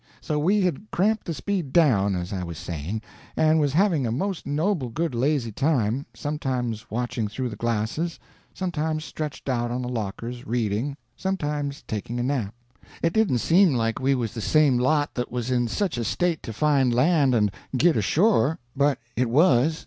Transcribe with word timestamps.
So 0.19 0.39
we 0.39 0.61
had 0.61 0.89
cramped 0.89 1.25
the 1.25 1.33
speed 1.35 1.71
down, 1.71 2.15
as 2.15 2.33
I 2.33 2.43
was 2.43 2.57
saying, 2.57 3.03
and 3.37 3.59
was 3.59 3.73
having 3.73 4.07
a 4.07 4.11
most 4.11 4.47
noble 4.47 4.89
good 4.89 5.13
lazy 5.13 5.51
time, 5.51 6.07
sometimes 6.15 6.89
watching 6.89 7.27
through 7.27 7.49
the 7.49 7.55
glasses, 7.55 8.17
sometimes 8.51 9.05
stretched 9.05 9.47
out 9.47 9.69
on 9.69 9.83
the 9.83 9.87
lockers 9.87 10.47
reading, 10.47 10.97
sometimes 11.15 11.83
taking 11.87 12.19
a 12.19 12.23
nap. 12.23 12.55
It 13.03 13.13
didn't 13.13 13.37
seem 13.45 13.75
like 13.75 13.99
we 13.99 14.15
was 14.15 14.33
the 14.33 14.41
same 14.41 14.79
lot 14.79 15.13
that 15.13 15.31
was 15.31 15.51
in 15.51 15.67
such 15.67 15.99
a 15.99 16.03
state 16.03 16.41
to 16.41 16.51
find 16.51 16.91
land 16.91 17.35
and 17.35 17.51
git 17.77 17.95
ashore, 17.95 18.57
but 18.75 18.97
it 19.15 19.29
was. 19.29 19.79